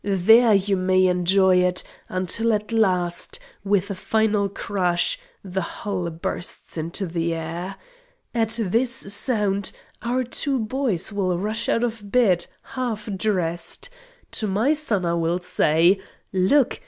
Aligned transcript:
There 0.03 0.55
you 0.55 0.77
may 0.77 1.05
enjoy 1.05 1.57
it 1.57 1.83
until 2.09 2.53
at 2.53 2.71
last, 2.71 3.37
with 3.63 3.91
a 3.91 3.93
final 3.93 4.49
crash, 4.49 5.19
the 5.43 5.61
hull 5.61 6.09
bursts 6.09 6.75
into 6.75 7.05
the 7.05 7.35
air. 7.35 7.75
At 8.33 8.57
this 8.59 8.89
sound 9.13 9.71
our 10.01 10.23
two 10.23 10.57
boys 10.57 11.11
will 11.13 11.37
rush 11.37 11.69
out 11.69 11.83
of 11.83 12.11
bed 12.11 12.47
half 12.73 13.09
dressed. 13.15 13.91
To 14.31 14.47
my 14.47 14.73
son 14.73 15.05
I 15.05 15.13
will 15.13 15.37
say: 15.39 15.99
'Look! 16.33 16.79